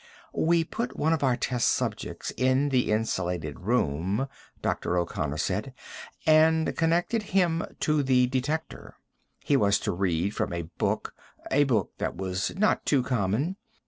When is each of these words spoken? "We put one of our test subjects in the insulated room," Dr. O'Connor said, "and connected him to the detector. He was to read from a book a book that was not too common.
"We 0.33 0.63
put 0.63 0.97
one 0.97 1.13
of 1.13 1.23
our 1.23 1.37
test 1.37 1.67
subjects 1.67 2.31
in 2.35 2.69
the 2.69 2.91
insulated 2.91 3.59
room," 3.59 4.27
Dr. 4.63 4.97
O'Connor 4.97 5.37
said, 5.37 5.75
"and 6.25 6.75
connected 6.75 7.21
him 7.37 7.61
to 7.81 8.01
the 8.01 8.25
detector. 8.25 8.95
He 9.43 9.55
was 9.55 9.77
to 9.81 9.91
read 9.91 10.33
from 10.35 10.53
a 10.53 10.63
book 10.63 11.13
a 11.51 11.65
book 11.65 11.91
that 11.99 12.15
was 12.15 12.51
not 12.55 12.83
too 12.83 13.03
common. 13.03 13.57